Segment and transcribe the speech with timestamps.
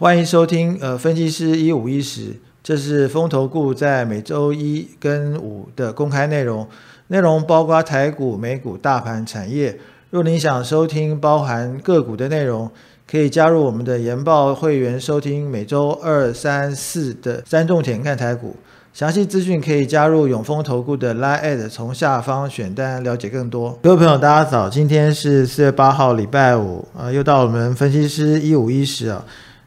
[0.00, 6.66] 欢迎收听呃分析师一五一十，这是风投顾在每周一跟五的公开内容，
[7.08, 9.78] 内容包括台股、美股、大盘、产业。
[10.08, 12.70] 若您想收听包含个股的内容，
[13.06, 18.56] 可以加入我们的研报会员收听每周二、三、四的三重点看台股。
[18.94, 23.78] 详细资讯可以加入永丰投顾的 Line，从下方选单了解更多。
[23.82, 29.22] 各位朋友，大家早，今天是四月八号，礼拜五，啊，又到我们分析师一五一十啊。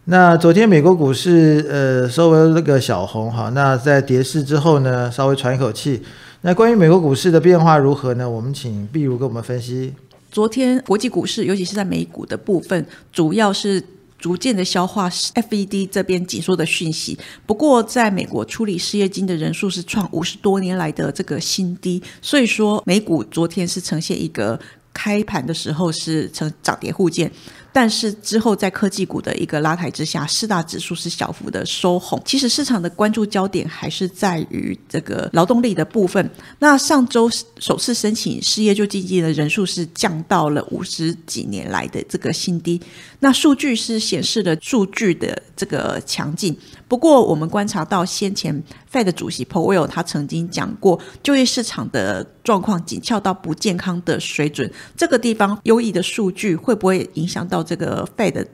[0.06, 6.02] 那昨天美国股市呃稍微那个小红哈，那在跌势之后呢，稍微喘一口气。
[6.42, 8.30] 那关于美国股市的变化如何呢？
[8.30, 9.94] 我们请碧如跟我们分析。
[10.30, 13.82] 昨天国际股市，尤其是在美股的部分，主要是
[14.20, 17.18] 逐渐的消化 FED 这边紧缩的讯息。
[17.46, 24.60] 不过，在美国处理失业金的人数是创五十多年来的这个新低，所以说美股昨天是呈现一个
[24.94, 27.32] 开盘的时候是呈涨跌互见。
[27.74, 32.22] 但是之后在科技股的一个拉抬之下，四大指数是小幅的收红。
[32.24, 36.30] 其实市场的关注焦点还是在于这个劳动力的部分。
[36.60, 42.80] 那上周首次申请失业救济金的人数是降到了五十几年来的这个新低。
[43.22, 46.56] 那数据是显示了数据的这个强劲。
[46.88, 54.72] 不过我们观察到先前 Fed 主席 Powell 他曾经讲过，就业市场的状况紧俏到不健康的水准。
[54.96, 57.63] 这个地方优异的数据会不会影响到？
[57.64, 58.46] 这个 Fed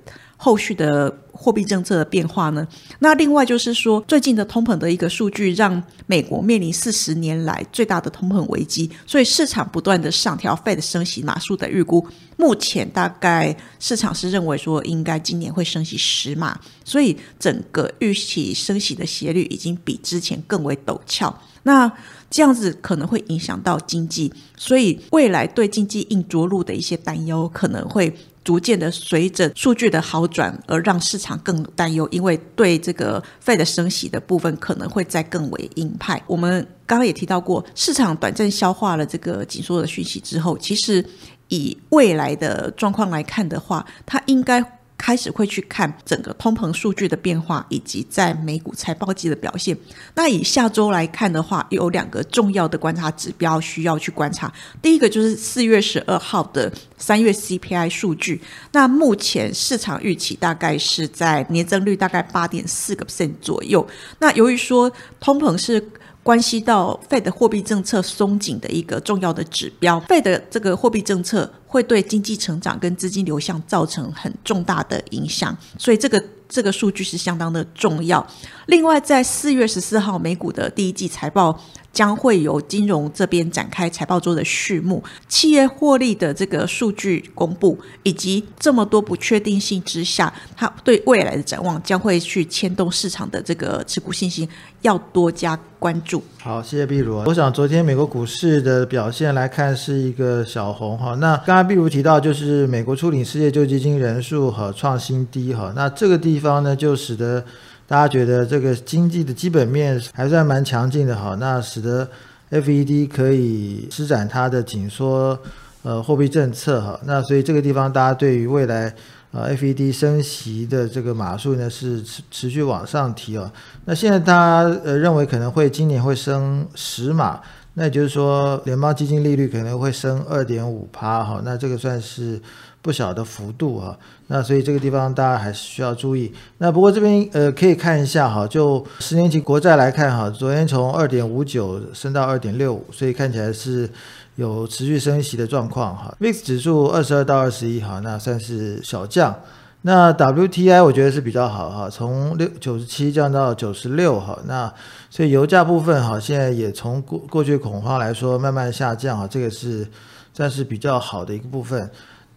[0.42, 2.66] 后续的货币政策的变化呢？
[3.00, 12.08] 那另外就是说，最近的通膨的一个数据，让美国面临四十年来最大的通膨危机，所以市场不断的上调 Fed 升息码数的预估。
[12.38, 21.38] 目前大概市场是认为说，应该今年会升息十码，所以整个预期升息的斜率已经比之前更为陡峭。
[21.64, 21.92] 那
[22.30, 28.16] 这样子可能会影响到经济，所以未来对经济硬着陆的一些担忧可能会。
[28.50, 36.20] 逐渐的随着数据的好转而让市场更担忧，因为对这个费的升息的部分可能会再更为鹰派。
[36.26, 41.06] 我们刚刚也提到过，市场短暂消化了这个紧缩的讯息之后，其实
[41.50, 44.79] 以未来的状况来看的话，它应该。
[45.00, 49.76] 开始会去看整个通膨数据的变化，以及在美股财报季的表现。
[50.14, 54.54] 那以下周来看的话，有两个重要的观察指标需要去观察。
[54.82, 58.42] 第一个就是四月十二号的三月 CPI 数据。
[58.74, 63.88] 那目前市场预期大概是在年增率大概八点四个 percent 左右。
[64.20, 65.82] 那由于说通膨是
[66.22, 71.50] 关系到 Fed 货币政策松紧的一个重要的指标，Fed 这个货币政策。
[71.70, 78.26] 会对经济成长跟资金流向造成很重大的影响，所以这个这个数据是相当的重要。
[78.66, 81.60] 另外，在四月十四号，美股的第一季财报
[81.94, 94.48] 将会由金融这边展开财报周的序幕，企业获利的这个数据公布，以及这么多不确定性之下，它对未来的展望将会去牵动市场的这个持股信心，
[94.82, 96.24] 要多加关注。
[96.42, 97.18] 好，谢谢碧如。
[97.26, 101.16] 我想昨天美国股市的表现来看是一个小红哈。
[101.16, 105.74] 那刚刚碧如提到，就是美国初领失业救济金人数和创新低哈。
[105.76, 107.44] 那这个地方呢，就使得
[107.86, 111.36] 大家觉得这个经济的基本面还算蛮强劲的哈。
[111.38, 112.08] 那使得
[112.50, 115.38] FED 可以施展它的紧缩
[115.84, 116.98] 呃货币政策哈。
[117.04, 118.96] 那所以这个地方大家对于未来。
[119.32, 123.52] 呃，FED 升息的这个码数呢是持持续往上提哦。
[123.86, 127.40] 那现在他呃认为可能会今年会升十码，
[127.80, 131.42] 那也就是说联邦基金利率可能会升二点五趴哈。
[131.46, 132.40] 那这个算是
[132.82, 133.98] 不小的幅度哈。
[134.28, 136.32] 那所以这个地方大家还是需要注意。
[136.58, 143.90] 那不过这边呃可以看一下哈，就十年期国债来看哈，昨天从二点五九升到二点六五，所以看起来是。
[144.36, 149.36] 有持续升息的状况哈，VIX 指数二十二到二十一哈，那算是小降。
[149.82, 154.72] 那 WTI 我觉得是比较好哈，从六九十七降到九十六哈，那
[155.10, 159.88] 所以油价部分哈，现在也从过过去恐慌来说慢慢下降哈，这个是
[160.34, 161.90] 算是比较好的一个部分。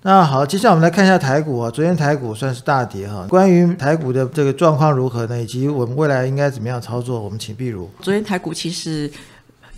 [0.02, 5.40] 那好，接下来我们来看一下台股啊，昨天台股算是大跌哈，关于台股的这个状况如何呢？
[5.40, 7.20] 以及我们未来应该怎么样操作？
[7.20, 7.90] 我们请碧如。
[8.00, 9.10] 昨天台股其实。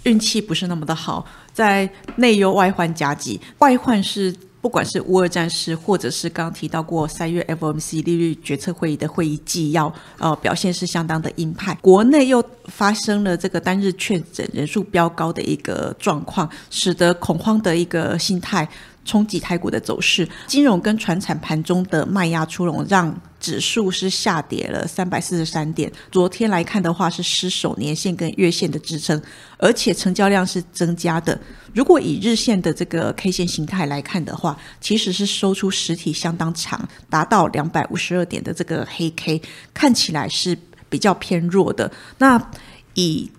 [0.05, 1.25] 运气不是那么的好，
[1.55, 4.31] 在内忧外患夹击，外患是
[4.65, 11.77] 不管是乌尔战事，或者是刚刚提到过三月 FOMC 利率决策会议的会议纪要，呃，表现是相当的鹰派。
[11.83, 18.67] 国内又发生了这个单日确诊人数飙高的一个状况，使得恐慌的一个心态。
[19.05, 20.29] 冲击台股的走势。
[20.47, 25.93] 金融跟船产盘中的卖压出笼，让指数是下跌了三百四十三点。
[26.11, 29.21] 昨天来看的话，是失守年线跟月线的支撑，
[29.59, 31.39] 而且成交量是增加的。
[31.75, 39.43] 如果以日线的这个 K 线形态来看的话，其实是收出实体相当长，达到两百五十二点的这个黑 K，
[39.75, 40.57] 看起来是
[40.89, 41.91] 比较偏弱的。
[42.19, 42.51] 那
[42.95, 43.31] 以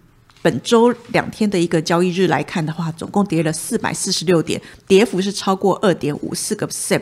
[0.45, 7.01] 本周两天的一个交易日来看的话，总共跌了四百四十六点，跌幅是超过二点五四个 percent。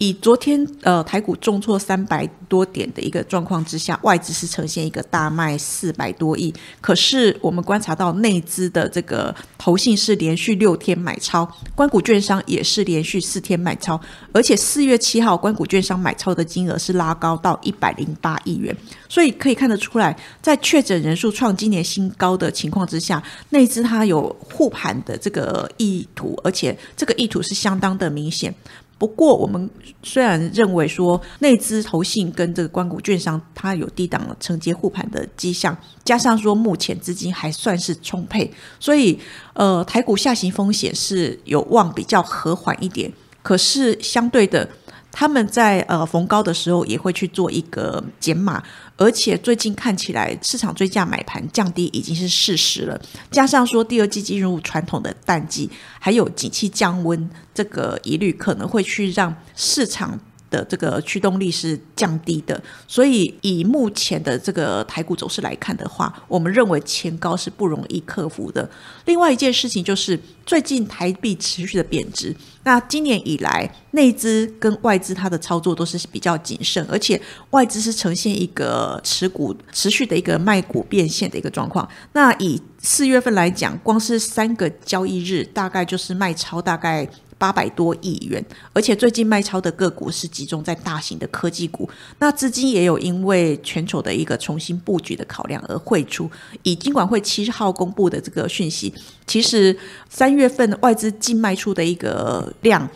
[0.00, 6.52] 以昨天呃台股重挫三百多点的一个状况之下，外资是呈现一个大卖四百多亿。
[6.80, 14.00] 可是我们观察到内资的这个投信是连续六天买超，关谷券商也是连续四天买超，
[14.32, 18.74] 而且四月七号关谷券商买超的金额是拉高到一百零八亿元。
[19.06, 28.54] 所以可以看得出来，在确诊人数创今年新高的情况之下，内资它有护盘的这个意图，而且这个意图是相当的明显。
[29.00, 29.70] 不过，我们
[30.02, 35.74] 虽然认为说内资投信跟这个关谷券商它有低档承接护盘的迹象，
[36.04, 39.18] 加上说目前资金还算是充沛，所以
[39.54, 43.10] 呃台股下行风险是有望比较和缓一点。
[43.42, 44.68] 可是相对的。
[45.12, 48.62] 他们在呃逢高的时候也会去做一个减码，
[48.96, 53.00] 而且最近看起来市场追价买盘降低已经是事实了。
[53.30, 55.68] 加上说第二季进入传统的淡季，
[55.98, 60.18] 还有景气降温这个疑虑，可能会去让市场。
[60.50, 68.68] 的这个驱动力是降低的，所以以目前的这个台股走势来看的话，我们认为前高是不容易克服的。
[69.04, 77.20] 另外一件事情就是最近台币持续的贬值，那今年以来内资跟外资它的操作都是比较谨慎，而且
[77.50, 81.88] 外资是呈现一个持股持续的一个卖股变现的一个状况。
[82.12, 87.08] 那以四月份来讲，光是三个交易日，大概就是卖超大概。
[87.40, 88.44] 八百多亿元，
[88.74, 91.88] 而且最近卖超的个股是集中在大型的科技股，
[92.18, 96.30] 那资金也有因为全球的一个重新布局的考量而汇出。
[96.64, 98.92] 以金管会七号公布的这个讯息，
[99.26, 99.74] 其实
[100.10, 102.86] 三月份外资净卖出的一个量，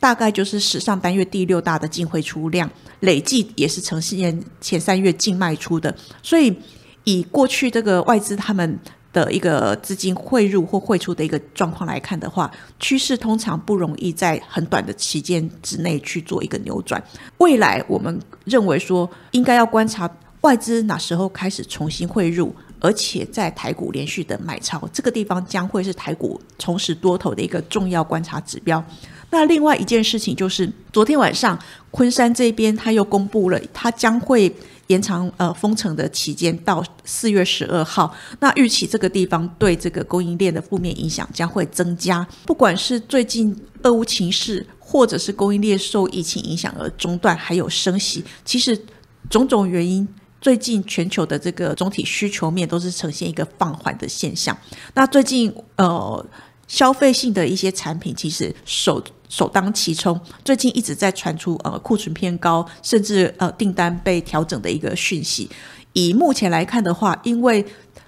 [0.00, 2.68] 大概就是史上单月第六大的净汇出量，
[2.98, 5.94] 累计也是呈现前三月净卖出的。
[6.20, 6.52] 所以
[7.04, 8.76] 以过去这个外资他们。
[9.14, 12.50] 的一个资金汇入或汇出的一个状况来看的话，
[12.80, 17.02] 趋势通常不容易在很短的期间之内去做一个扭转。
[17.38, 28.84] 未来我们认为说，应该要观察外资哪时候开始重新汇入，而且在台股连续的买超，这个地方将会是台股重拾多头的一个重要观察指标。
[29.30, 31.56] 那另外一件事情就是，昨天晚上
[31.92, 34.52] 昆山这边他又公布了，他将会。
[34.88, 42.26] 延长呃封城的期间到四月十二号，那预期这个地方对这个供应链的负面影响将会增加。
[42.44, 48.78] 不管是最近俄乌情势，或者是供应链受疫情影响而中断，还有升息，其实
[49.30, 50.06] 种种原因，
[50.40, 54.56] 最近全球的这个总体需求面都是呈现一个放缓的现象。
[54.94, 56.24] 那最近呃。
[56.66, 58.98] 消费性的一些产品其实受
[59.36, 65.50] 首当其冲，最近一直在传出呃库存偏高，甚至呃订单被调整的一个讯息。
[65.92, 67.66] 以目前来看的话，因为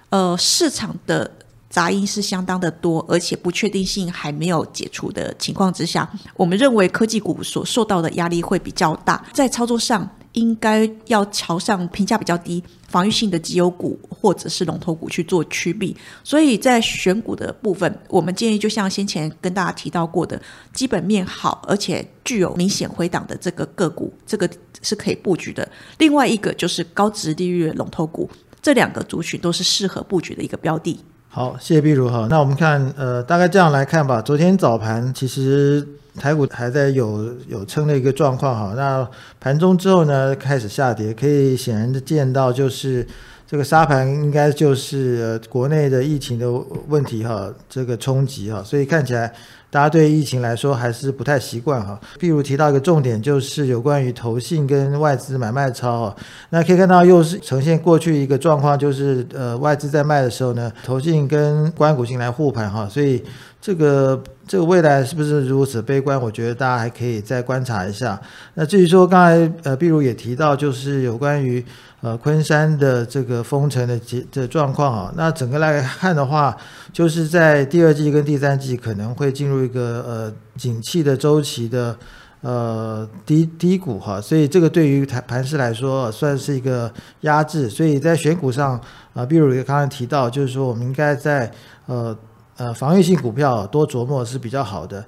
[0.09, 1.29] 呃市场的
[1.69, 10.09] 杂音是相当的多，而且不确定性还没有解除的情况之下，我们认为科技股所受到的压力会比较大，在操作上。
[10.37, 20.39] 应该要朝上评价比较低、防御性的绩优股或者是龙头股去做区避，所以在选股的部分，我们建议就像先前跟大家提到过的，
[20.71, 24.47] 基本面好而且具有明显回档的这个个股，这个
[24.83, 25.67] 是可以布局的。
[25.97, 28.29] 另外一个就是高值利率龙头股，
[28.61, 30.99] 这两个族群都是适合布局的一个标的。
[31.37, 32.25] 好，谢谢碧如哈。
[32.31, 34.19] 那我们看，呃，大概这样来看吧。
[34.19, 35.87] 昨天早盘其实。
[36.19, 39.07] 台股还在有有撑的一个状况哈，那
[39.39, 43.05] 盘中之后呢开始下跌，可以显然的见到就是
[43.49, 46.51] 这个沙盘应该就是国内的疫情的
[46.87, 49.33] 问题哈，这个冲击哈，所以看起来。
[49.69, 51.99] 大家对疫情来说还是不太习惯哈。
[52.17, 56.15] 譬如提到一个重点，就是有关于投信跟外资买卖超哈。
[56.51, 62.87] 那可以看到又是呈现过去一个状况，就是呃外资在卖的时候呢，投信跟关股信来护盘哈。
[62.87, 63.21] 所以
[63.67, 66.17] 这个这个未来是不是如此悲观？
[66.21, 68.17] 我觉得大家还可以再观察一下。
[68.53, 71.61] 那至于说刚才呃，比如也提到，就是有关于。
[71.99, 76.55] 呃，昆山的这个封城的结的状况啊，那整个来看的话，
[76.93, 81.97] 就是在第二季跟第三季可能会进入一个呃景气的周期的
[82.41, 88.79] 呃低低谷哈，所以这个对于盘盘市来说算是一个压制，所以在选股上
[89.15, 91.51] 啊，比如刚刚提到，就是说我们应该在
[91.87, 92.15] 呃
[92.57, 95.05] 呃防御性股票多琢磨是比较好的。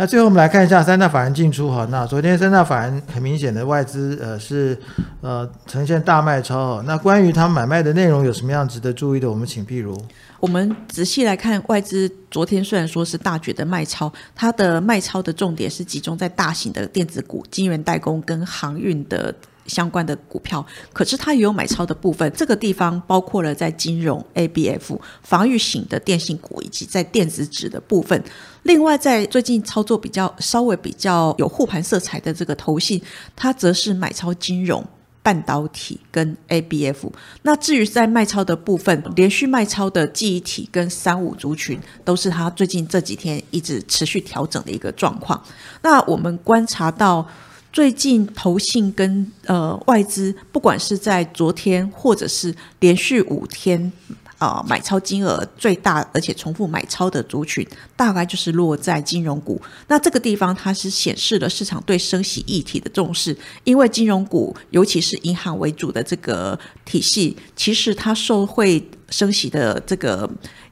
[0.00, 1.84] 那最后我们来看一下三大法人进出哈。
[1.90, 4.78] 那昨天三大法人很明显的外资呃是
[5.20, 6.80] 呃呈现大卖超。
[6.82, 9.28] 那关于他买卖的内容有什么样值得注意的？
[9.28, 10.00] 我们请譬如。
[10.38, 19.34] 我们仔细来看，外资昨天虽然说是大举的卖超，它的卖超的重点是集中在大型的电子股、晶圆代工跟航运的
[19.68, 22.32] 相关的股票，可是它也有买超的部分。
[22.34, 28.20] 这个地方包括了在金融、ABF、防御型的电信股以及在电子纸的部分。
[28.64, 33.00] 另外，在最近操作比较稍微比较有护盘色彩的这个投信，
[33.36, 34.84] 它则是买超金融。
[35.20, 45.38] 半导体跟 ABF，那至于在卖超的部分，连续卖超的记忆体跟三五族群，都是它最近这几天一直持续调整的一个状况。
[45.82, 47.28] 那我们观察到，
[47.78, 53.92] 最近投信跟呃外资，不管是在昨天或者是连续五天。
[54.38, 57.64] 啊，买超金额最大而且重复买超的族群，
[57.96, 59.60] 大概就是落在金融股。
[59.86, 70.28] 那这个地方它是显示了市场对升息议题的重视，因为金融股尤其是银行为主的这个体系，其实它受会升息的这个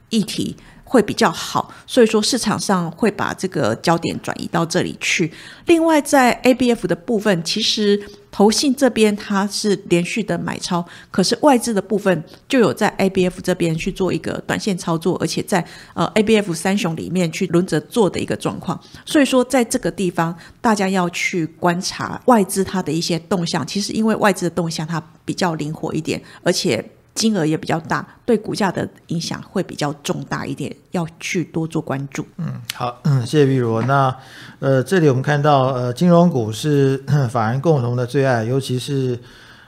[0.09, 0.53] 议题。
[0.87, 5.31] 会比较好，所以说市场上会把这个焦点转移到这里去。
[5.65, 8.01] 另外，在 ABF 的部分，其实
[8.31, 18.81] 投信这边它是连续的买超，可是外资的部分就有在 ABF 这边去做一个短线操作，而且在呃 ABF 三雄里面去轮着做的一个状况。
[19.05, 23.67] 所以说，在这个地方，大家要去观察外资它的一些动向。
[23.67, 26.83] 其实，因为外资的动向它比较灵活一点，而且。
[27.17, 32.23] 金额也比较大，对股价的影响会比较重大一点，要去多做关注。
[32.37, 33.81] 嗯，好，嗯，谢谢碧如。
[33.81, 34.15] 那
[34.59, 39.19] 呃，这里我们看到呃，金融股是 法人共同的最爱，尤其是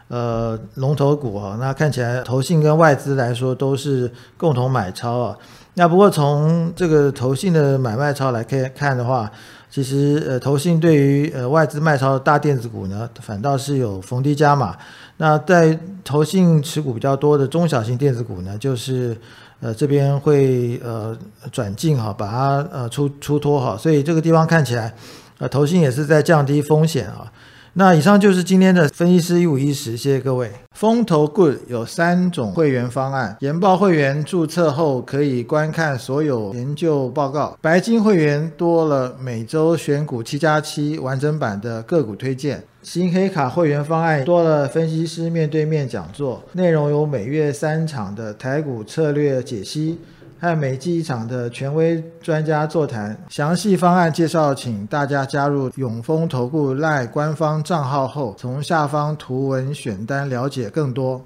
[0.09, 1.57] 呃龙头股啊。
[1.59, 5.37] 那看起来投信跟外资来说都是共同买超啊。
[5.75, 9.31] 那不过从这个投信的买卖超来看看的话，
[9.71, 14.75] 其实呃投信对于呃外资卖超的大电子股呢，反倒是有逢低加码。
[15.17, 19.15] 那在投信持股比较多的中小型电子股呢，就是
[19.61, 21.17] 呃这边会呃
[21.51, 24.93] 转进哈，把它呃出出脱哈，所以这个地方看起来
[25.37, 27.31] 呃投信也是在降低风险啊。
[27.79, 30.51] 那以上就是今天的分析师一五一十，谢谢各位。
[30.73, 42.61] 风投 Good 有三种会员方案，研报会员注册后可以观看所有研究报告，白金会员多了每周选股七加七完整版的个股推荐。
[42.81, 49.97] 新黑卡会员方案多了分析师面对面讲座，内容有每月三场的台股策略解析，
[50.39, 53.15] 和每季一场的权威专家座谈。
[53.29, 61.21] 详细方案介绍，请大家加入永丰投顾赖官方账号后，从下方图文选单了解更多。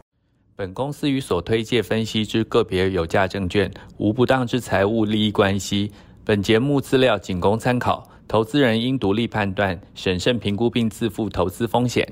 [0.56, 5.92] 本公司与所推介分析之个别有价证券无不当之财务利益关系。
[6.24, 8.08] 本节目资料仅供参考。
[8.26, 12.08] 投资人应独立判断、审慎评估并自负投资风险。